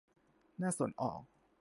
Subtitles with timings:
[0.61, 1.21] น่าสนออก